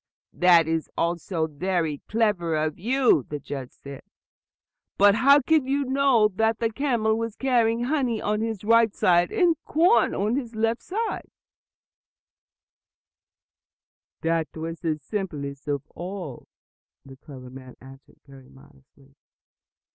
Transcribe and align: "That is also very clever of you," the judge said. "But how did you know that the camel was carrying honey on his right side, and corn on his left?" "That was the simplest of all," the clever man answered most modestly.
"That 0.33 0.67
is 0.67 0.89
also 0.97 1.45
very 1.45 1.99
clever 2.09 2.55
of 2.55 2.79
you," 2.79 3.27
the 3.29 3.39
judge 3.39 3.69
said. 3.73 4.01
"But 4.97 5.13
how 5.13 5.41
did 5.45 5.67
you 5.67 5.85
know 5.85 6.27
that 6.33 6.57
the 6.57 6.71
camel 6.71 7.19
was 7.19 7.35
carrying 7.35 7.83
honey 7.83 8.19
on 8.19 8.41
his 8.41 8.63
right 8.63 8.91
side, 8.95 9.31
and 9.31 9.55
corn 9.63 10.15
on 10.15 10.37
his 10.37 10.55
left?" 10.55 10.91
"That 14.23 14.47
was 14.55 14.79
the 14.79 14.97
simplest 14.97 15.67
of 15.67 15.83
all," 15.93 16.47
the 17.05 17.17
clever 17.17 17.51
man 17.51 17.75
answered 17.79 18.17
most 18.27 18.49
modestly. 18.49 19.13